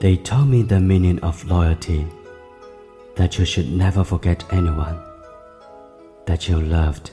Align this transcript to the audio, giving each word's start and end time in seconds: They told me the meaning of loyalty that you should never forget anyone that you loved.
They 0.00 0.16
told 0.16 0.48
me 0.48 0.62
the 0.62 0.78
meaning 0.78 1.18
of 1.20 1.44
loyalty 1.50 2.06
that 3.16 3.36
you 3.36 3.44
should 3.44 3.72
never 3.72 4.04
forget 4.04 4.44
anyone 4.52 4.96
that 6.26 6.48
you 6.48 6.60
loved. 6.60 7.10